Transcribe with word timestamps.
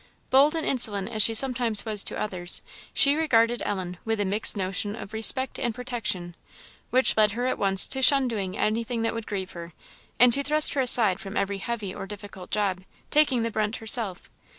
Bold 0.31 0.55
and 0.55 0.65
insolent 0.65 1.09
as 1.09 1.21
she 1.21 1.35
sometimes 1.35 1.85
was 1.85 2.03
to 2.05 2.19
others, 2.19 2.63
she 2.91 3.13
regarded 3.13 3.61
Ellen 3.63 3.97
with 4.03 4.19
a 4.19 4.25
mixed 4.25 4.57
notion 4.57 4.95
of 4.95 5.13
respect 5.13 5.59
and 5.59 5.75
protection, 5.75 6.35
which 6.89 7.15
led 7.15 7.33
her 7.33 7.45
at 7.45 7.59
once 7.59 7.85
to 7.89 8.01
shun 8.01 8.27
doing 8.27 8.57
anything 8.57 9.03
that 9.03 9.13
would 9.13 9.27
grieve 9.27 9.51
her, 9.51 9.73
and 10.17 10.33
to 10.33 10.41
thrust 10.41 10.73
her 10.73 10.81
aside 10.81 11.19
from 11.19 11.37
every 11.37 11.59
heavy 11.59 11.93
or 11.93 12.07
difficult 12.07 12.49
job, 12.49 12.81
taking 13.11 13.43
the 13.43 13.51
brunt 13.51 13.75
herself. 13.75 14.31